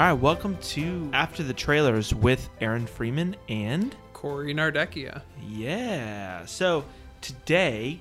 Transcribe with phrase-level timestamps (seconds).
[0.00, 5.20] All right, welcome to After the Trailers with Aaron Freeman and Corey Nardecchia.
[5.46, 6.46] yeah.
[6.46, 6.86] So
[7.20, 8.00] today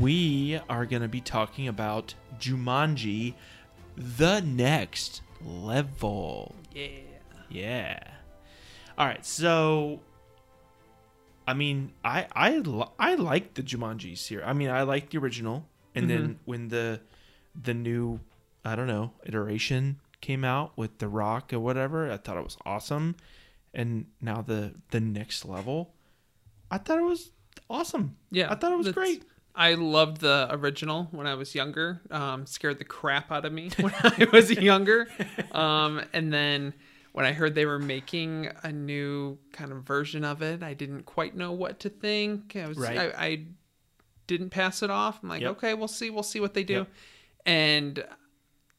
[0.00, 3.34] we are going to be talking about Jumanji:
[3.96, 6.56] The Next Level.
[6.74, 6.88] Yeah.
[7.48, 8.00] Yeah.
[8.98, 9.24] All right.
[9.24, 10.00] So,
[11.46, 14.44] I mean, I I li- I like the Jumanji series.
[14.44, 16.32] I mean, I like the original, and then mm-hmm.
[16.44, 16.98] when the
[17.54, 18.18] the new
[18.64, 22.56] I don't know iteration came out with The Rock or whatever, I thought it was
[22.64, 23.16] awesome.
[23.74, 25.94] And now the the next level,
[26.70, 27.30] I thought it was
[27.68, 28.16] awesome.
[28.30, 28.50] Yeah.
[28.50, 29.24] I thought it was great.
[29.54, 32.00] I loved the original when I was younger.
[32.10, 35.08] Um, scared the crap out of me when I was younger.
[35.52, 36.74] Um, and then
[37.12, 41.04] when I heard they were making a new kind of version of it, I didn't
[41.04, 42.54] quite know what to think.
[42.56, 42.98] I was Right.
[42.98, 43.44] I, I
[44.28, 45.18] didn't pass it off.
[45.22, 45.50] I'm like, Yep.
[45.52, 46.74] okay, we'll see, we'll see what they do.
[46.74, 46.88] Yep.
[47.46, 48.04] And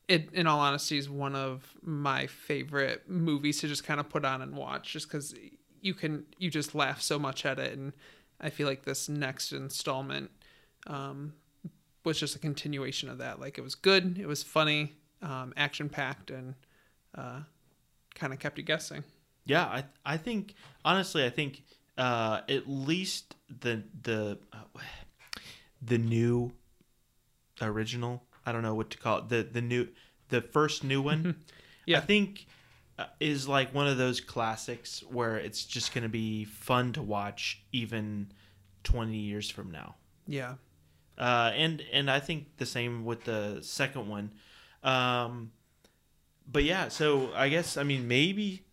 [0.09, 4.25] it, in all honesty, is one of my favorite movies to just kind of put
[4.25, 5.35] on and watch, just because
[5.81, 7.93] you can you just laugh so much at it, and
[8.41, 10.31] I feel like this next installment
[10.87, 11.33] um,
[12.03, 13.39] was just a continuation of that.
[13.39, 16.55] Like it was good, it was funny, um, action packed, and
[17.15, 17.41] uh,
[18.15, 19.03] kind of kept you guessing.
[19.45, 21.61] Yeah, I I think honestly, I think
[21.99, 24.79] uh, at least the the uh,
[25.83, 26.51] the new
[27.61, 28.23] original.
[28.49, 29.29] I don't know what to call it.
[29.29, 29.87] The the new
[30.29, 31.35] the first new one.
[31.85, 31.97] Yeah.
[31.97, 32.45] I think
[32.97, 37.01] uh, is like one of those classics where it's just going to be fun to
[37.01, 38.31] watch even
[38.83, 39.95] twenty years from now.
[40.27, 40.55] Yeah,
[41.17, 44.31] Uh, and and I think the same with the second one.
[44.83, 45.51] Um,
[46.51, 48.63] but yeah, so I guess I mean maybe.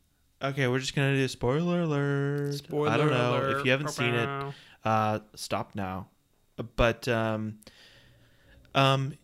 [0.43, 2.55] Okay, we're just gonna do a spoiler alert.
[2.55, 2.91] spoiler.
[2.91, 3.59] I don't know alert.
[3.61, 4.55] if you haven't seen it.
[4.85, 6.09] Uh, stop now.
[6.77, 7.59] But um,
[8.75, 9.15] um,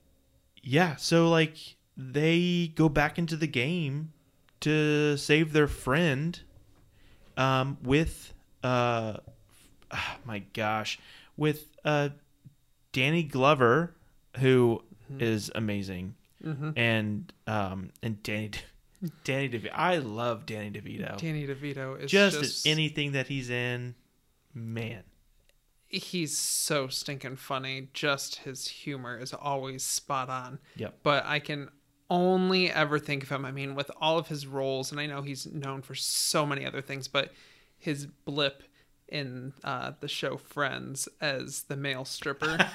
[0.62, 0.96] yeah.
[0.96, 1.56] So like
[1.96, 4.12] they go back into the game
[4.60, 6.40] to save their friend.
[7.36, 9.16] Um, with uh,
[9.90, 10.98] ah, my gosh,
[11.36, 12.10] with uh,
[12.92, 13.94] Danny Glover,
[14.38, 14.82] who
[15.18, 16.14] is amazing,
[16.44, 16.70] Mm-hmm.
[16.76, 18.50] and um, and Danny.
[19.24, 19.70] Danny DeVito.
[19.72, 21.16] I love Danny DeVito.
[21.18, 23.96] Danny DeVito is just, just, anything that he's in,
[24.54, 25.02] man.
[25.92, 27.88] He's so stinking funny.
[27.92, 30.58] Just his humor is always spot on.
[30.76, 30.98] Yep.
[31.02, 31.68] But I can
[32.10, 33.44] only ever think of him.
[33.44, 36.66] I mean, with all of his roles, and I know he's known for so many
[36.66, 37.32] other things, but
[37.78, 38.62] his blip
[39.08, 42.58] in uh, the show Friends as the male stripper.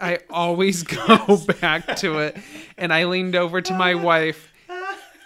[0.00, 2.36] I always go back to it.
[2.76, 4.52] And I leaned over to my wife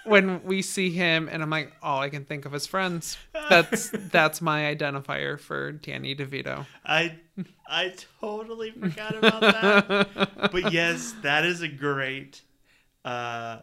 [0.04, 3.16] when we see him and I'm like, all I can think of is friends.
[3.48, 6.66] That's that's my identifier for Danny DeVito.
[6.84, 7.16] I
[7.68, 10.50] I totally forgot about that.
[10.52, 12.42] but yes, that is a great
[13.04, 13.58] uh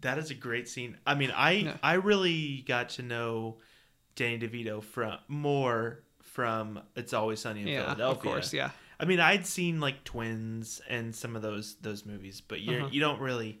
[0.00, 0.98] that is a great scene.
[1.06, 1.76] I mean, I Yeah.
[1.82, 3.58] I really got to know
[4.16, 8.10] Danny DeVito from more from It's Always Sunny in Yeah, Philadelphia.
[8.10, 8.70] of course, yeah.
[8.98, 12.88] I mean, I'd seen like Twins and some of those those movies, but you Uh-huh.
[12.92, 13.60] you don't really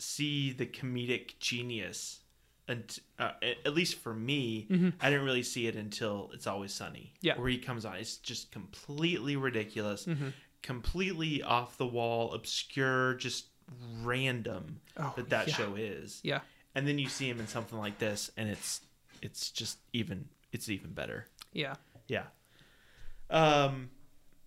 [0.00, 2.20] see the comedic genius,
[2.68, 3.32] and uh,
[3.64, 4.66] at least for me,
[5.00, 7.12] I didn't really see it until It's Always Sunny.
[7.16, 7.26] Mm-hmm.
[7.26, 7.38] Yeah.
[7.38, 10.28] where he comes on, it's just completely ridiculous, Mm-hmm.
[10.62, 13.46] completely off the wall, obscure, just
[14.02, 15.54] random Oh, that that yeah.
[15.54, 16.20] show is.
[16.22, 16.40] Yeah.
[16.74, 18.80] And then you see him in something like this, and it's
[19.22, 21.26] it's just even it's even better.
[21.52, 21.74] Yeah.
[22.08, 22.24] Yeah.
[23.28, 23.90] Um,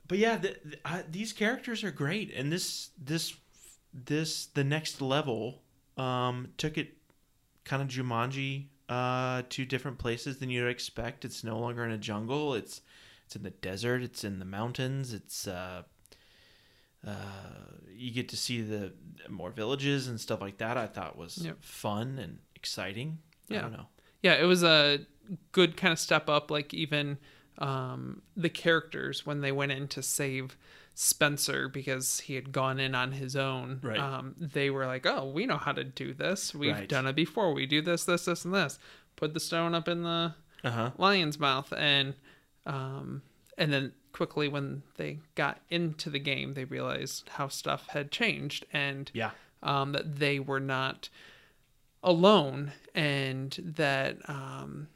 [0.08, 3.34] but yeah, the, the, uh, these characters are great, and this this
[3.94, 5.62] this the next level
[5.98, 6.98] um took it
[7.64, 11.24] kind of Jumanji uh to different places than you'd expect.
[11.26, 12.54] It's no longer in a jungle.
[12.56, 12.82] It's
[13.26, 14.02] it's in the desert.
[14.02, 15.14] It's in the mountains.
[15.14, 15.84] It's uh
[17.06, 17.12] uh
[17.96, 18.94] you get to see the
[19.30, 20.78] more villages and stuff like that.
[20.78, 21.58] I thought was Yep.
[21.62, 23.20] fun and exciting.
[23.50, 23.62] I Yeah.
[23.62, 23.88] don't know.
[24.22, 25.06] Yeah, it was a
[25.52, 26.50] good kind of step up.
[26.50, 27.18] Like even
[27.60, 30.58] um, the characters when they went in to save
[30.96, 33.80] Spencer because he had gone in on his own.
[33.82, 33.98] Right.
[34.00, 36.54] Um, they were like, "Oh, we know how to do this.
[36.54, 36.88] We've Right.
[36.90, 37.54] done it before.
[37.54, 38.78] We do this, this, this, and this.
[39.16, 40.92] Put the stone up in the Uh huh.
[40.98, 42.16] lion's mouth." And
[42.66, 43.24] um,
[43.58, 48.66] and then quickly when they got into the game, they realized how stuff had changed
[48.72, 49.32] and Yeah.
[49.64, 51.10] um, that they were not
[52.04, 54.88] alone and that um,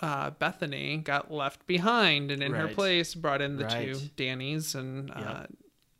[0.00, 4.10] uh, Bethany got left behind and in her place brought in the two Right.
[4.16, 5.44] Dannies and uh,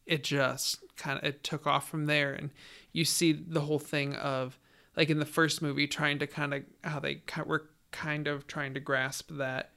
[0.06, 2.50] it just kind of it took off from there and
[2.92, 4.58] you see the whole thing of
[4.96, 8.74] like in the first movie trying to kind of how they were kind of trying
[8.74, 9.70] to grasp that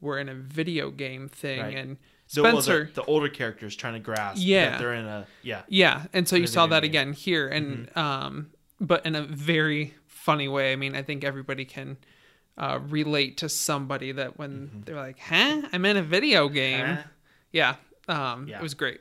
[0.00, 1.76] we're in a video game thing Right.
[1.76, 1.96] and
[2.34, 4.70] The, well, the- Spencer the, older characters trying to grasp Yeah.
[4.70, 6.90] that they're in a yeah yeah, and so you saw that game.
[6.90, 7.98] again here, and Mm-hmm.
[7.98, 8.50] um,
[8.80, 10.72] but in a very funny way.
[10.72, 11.96] I mean, I think everybody can
[12.58, 16.94] uh, relate to somebody that when they're like, "Huh, I'm in a video game." Mm-hmm.
[16.94, 17.02] Huh?
[17.52, 17.74] Yeah,
[18.08, 18.58] um, Yeah.
[18.58, 19.00] it was great.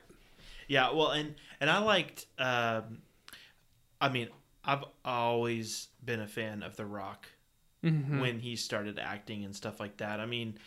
[0.67, 2.25] Yeah, well, and and I liked.
[2.37, 2.99] Um,
[4.01, 4.29] I mean,
[4.63, 7.27] I've always been a fan of The Rock
[7.83, 8.19] Mm-hmm.
[8.19, 10.19] when he started acting and stuff like that.
[10.19, 10.57] I mean,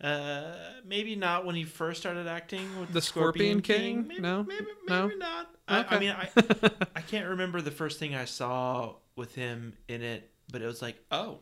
[0.00, 0.54] uh,
[0.86, 4.06] maybe not when he first started acting with The Scorpion King?
[4.08, 4.42] Maybe, No?
[4.42, 5.06] maybe, No?
[5.08, 5.54] maybe not.
[5.68, 6.30] I, I mean, I
[6.96, 10.80] I can't remember the first thing I saw with him in it, but it was
[10.80, 11.40] like, oh,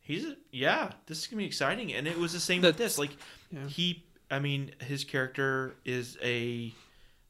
[0.00, 2.98] he's a, yeah, this is gonna be exciting, and it was the same with this.
[2.98, 3.16] Like
[3.50, 3.66] yeah.
[3.66, 6.72] he, I mean, his character is a,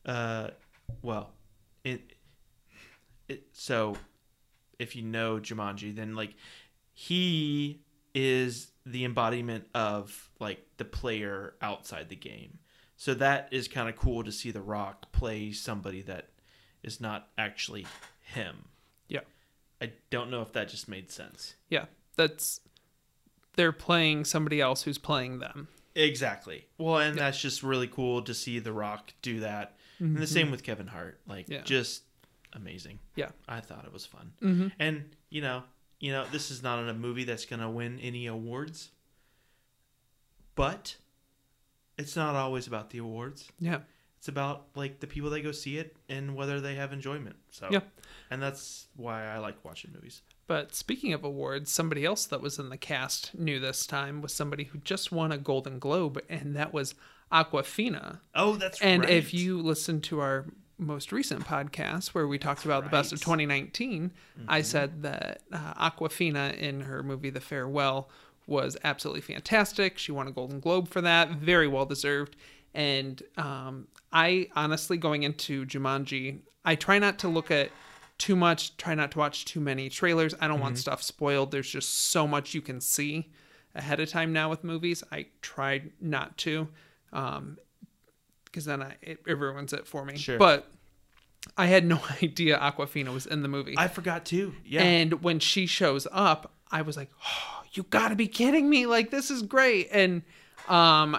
[0.07, 0.49] uh,
[1.03, 1.31] well,
[1.85, 2.15] it,
[3.29, 3.97] it so
[4.79, 6.35] if you know Jumanji, then like
[6.95, 7.81] he
[8.15, 12.59] is the embodiment of like the player outside the game.
[12.97, 16.29] So that is kind of cool to see The Rock play somebody that
[16.83, 17.87] is not actually
[18.23, 18.65] him.
[19.09, 19.21] Yeah.
[19.81, 21.55] I don't know if that just made sense.
[21.69, 21.87] Yeah,
[22.21, 22.61] that's
[23.57, 25.69] they're playing somebody else who's playing them.
[25.95, 26.67] Exactly.
[26.79, 29.77] Well, and that's just really cool to see The Rock do that.
[29.99, 31.21] And the same with Kevin Hart.
[31.27, 31.63] Like Yeah.
[31.63, 32.03] just
[32.53, 32.99] amazing.
[33.17, 33.31] Yeah.
[33.49, 34.33] I thought it was fun.
[34.43, 34.69] Mm-hmm.
[34.79, 35.63] And you know,
[35.99, 38.91] you know, this is not a movie that's going to win any awards.
[40.55, 40.97] But
[41.99, 43.49] it's not always about the awards.
[43.59, 43.81] Yeah,
[44.19, 47.37] It's about like the people that go see it and whether they have enjoyment.
[47.51, 47.81] So Yeah.
[48.31, 50.23] And that's why I like watching movies.
[50.51, 54.35] But speaking of awards, somebody else that was in the cast new this time was
[54.35, 56.97] somebody who just won a Golden Globe, and that was
[57.31, 58.19] Awkwafina.
[58.35, 59.11] Oh, that's And right.
[59.11, 63.19] if you listen to our most recent podcast where we talked about the best of
[63.21, 63.47] Right.
[63.47, 64.11] 2019,
[64.49, 68.09] I said that uh, Awkwafina in her movie The Farewell
[68.49, 69.99] was absolutely fantastic.
[69.99, 72.35] She won a Golden Globe for that, very well deserved.
[72.75, 77.71] And um, I honestly, going into Jumanji, I try not to look at
[78.21, 80.35] too much, try not to watch too many trailers.
[80.41, 81.51] I don't want stuff spoiled.
[81.51, 83.33] There's just so much you can see
[83.75, 85.03] ahead of time now with movies.
[85.11, 86.69] I try not to.
[87.13, 87.59] Um,
[88.45, 90.17] because then I, it, it ruins it for me.
[90.17, 90.39] Sure.
[90.39, 90.71] But
[91.57, 93.75] I had no idea Awkwafina was in the movie.
[93.77, 94.55] I forgot too.
[94.65, 94.83] Yeah.
[94.83, 98.87] And when she shows up, I was like, oh, "You got to be kidding me!
[98.87, 100.23] Like this is great!" And
[100.69, 101.19] um,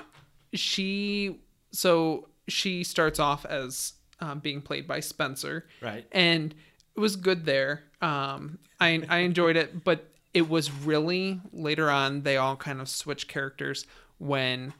[0.54, 6.06] she so she starts off as um, being played by Spencer, right.
[6.12, 6.54] and
[6.96, 7.84] it was good there.
[8.02, 12.88] Um, I I enjoyed it, but it was really later on they all kind of
[12.90, 13.86] switch characters
[14.18, 14.74] when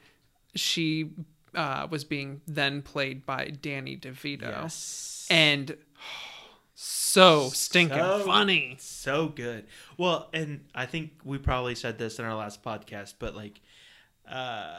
[0.54, 1.10] she
[1.54, 5.26] uh, was being then played by Danny DeVito, Yes.
[5.30, 5.76] and
[6.74, 8.76] so stinking So- funny.
[8.80, 9.66] so good.
[9.98, 13.60] Well, and I think we probably said this in our last podcast, but like,
[14.28, 14.78] uh,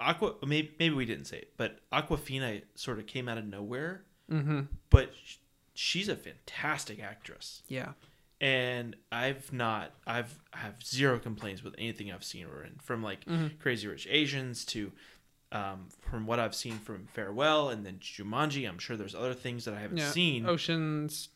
[0.00, 4.02] Aqua, maybe, maybe we didn't say it, but Awkwafina sort of came out of nowhere,
[4.30, 4.60] Mm-hmm.
[4.90, 5.36] but sh-
[5.82, 7.62] she's a fantastic actress.
[7.68, 7.92] Yeah,
[8.40, 13.02] And I've not, I've I have zero complaints with anything I've seen her in, from
[13.02, 13.56] like Mm-hmm.
[13.60, 14.92] Crazy Rich Asians to,
[15.52, 18.68] um, from what I've seen from Farewell and then Jumanji.
[18.68, 20.10] I'm sure there's other things that I haven't yeah.
[20.10, 20.46] seen.
[20.46, 21.28] Ocean's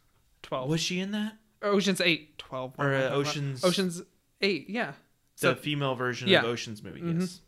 [0.42, 0.68] twelve.
[0.68, 1.38] Was she in that?
[1.62, 2.74] Ocean's eight, 12.
[2.78, 3.10] Or, uh.
[3.10, 4.02] Ocean's- Ocean's
[4.42, 4.68] eight.
[4.68, 4.92] Yeah.
[5.40, 6.40] the So female version yeah.
[6.40, 7.00] of Ocean's movie.
[7.00, 7.20] Mhm.
[7.20, 7.40] Yes.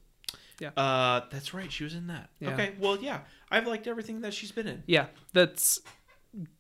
[0.58, 0.70] Yeah.
[0.70, 1.70] Uh, that's right.
[1.70, 2.30] She was in that.
[2.40, 2.54] Yeah.
[2.54, 2.72] Okay.
[2.80, 3.20] Well, yeah.
[3.50, 4.82] I've liked everything that she's been in.
[4.86, 5.80] yeah, that's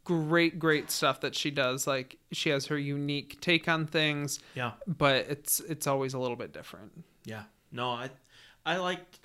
[0.04, 1.86] great, great stuff that she does.
[1.86, 4.72] Like she has her unique take on things, Yeah.
[4.86, 7.04] but it's it's always a little bit different.
[7.24, 7.44] Yeah.
[7.72, 8.10] No, I,
[8.64, 9.18] I liked.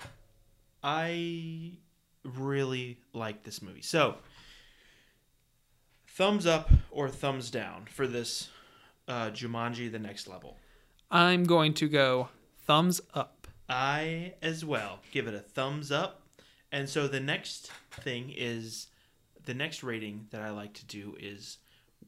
[0.82, 1.72] I
[2.24, 3.82] really like this movie.
[3.82, 4.16] So,
[6.08, 8.48] thumbs up or thumbs down for this
[9.08, 10.58] uh, Jumanji: The Next Level.
[11.10, 12.28] I'm going to go
[12.66, 13.46] thumbs up.
[13.68, 16.18] I as well give it a thumbs up.
[16.70, 18.86] And so the next thing is
[19.44, 21.58] the next rating that I like to do is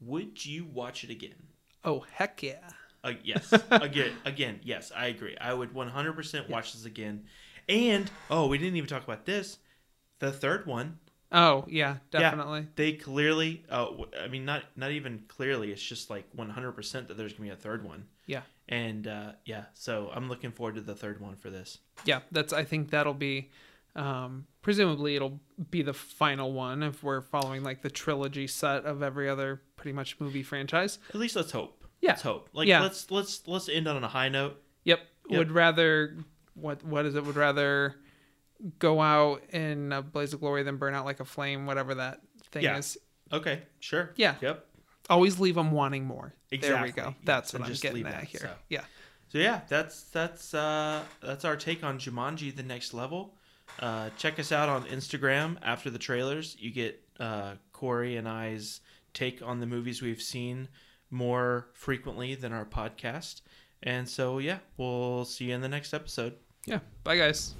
[0.01, 1.35] would you watch it again?
[1.83, 2.69] Oh heck yeah!
[3.03, 3.53] Uh, yes.
[3.71, 5.37] again, again, yes, I agree.
[5.39, 7.25] I would 100% watch this again.
[7.69, 9.57] And oh, we didn't even talk about this.
[10.19, 10.99] The third one,
[11.31, 12.19] Oh yeah, Yeah.
[12.21, 12.67] definitely.
[12.75, 13.87] they clearly uh,
[14.21, 17.49] I mean not not even clearly, it's just like 100% that there's going to be
[17.49, 18.05] a third one.
[18.27, 21.77] Yeah, And uh, yeah, so I'm looking forward to the third one for this.
[22.05, 22.21] yeah.
[22.31, 23.49] That's I think that'll be.
[23.95, 25.39] Um, presumably it'll
[25.71, 29.93] be the final one if we're following like the trilogy set of every other pretty
[29.93, 30.99] much movie franchise.
[31.09, 31.85] At least let's hope.
[32.01, 32.11] Yeah.
[32.11, 32.49] Let's hope.
[32.53, 32.81] Like Yeah.
[32.81, 34.61] let's let's let's end on a high note.
[34.83, 34.99] Yep.
[35.29, 35.37] Yep.
[35.39, 36.17] Would rather
[36.55, 37.25] what what is it?
[37.25, 37.95] Would rather
[38.79, 42.19] go out in a blaze of glory than burn out like a flame, whatever that
[42.51, 42.77] thing Yeah.
[42.77, 42.97] is.
[43.31, 44.11] Okay, sure.
[44.17, 44.35] Yeah.
[44.41, 44.65] Yep.
[45.09, 46.33] Always leave them wanting more.
[46.51, 47.15] There we go.
[47.23, 48.39] That's what I'm getting at here.
[48.41, 48.49] so.
[48.69, 48.83] Yeah.
[49.29, 53.37] So yeah, that's that's uh that's our take on Jumanji: The Next Level.
[53.79, 56.55] Uh, check us out on Instagram after the trailers.
[56.59, 58.81] You get uh, Corey and I's
[59.13, 60.67] take on the movies we've seen
[61.09, 63.41] more frequently than our podcast.
[63.83, 66.33] And so, yeah, we'll see you in the next episode.
[66.65, 66.79] Yeah.
[67.03, 67.53] Bye, guys.